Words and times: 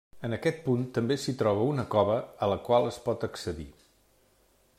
En 0.27 0.35
aquest 0.35 0.61
punt 0.67 0.85
també 0.95 1.17
s'hi 1.25 1.35
troba 1.43 1.67
una 1.75 1.85
cova 1.97 2.17
a 2.47 2.51
la 2.53 2.59
qual 2.71 2.91
es 2.93 3.01
pot 3.09 3.31
accedir. 3.31 3.73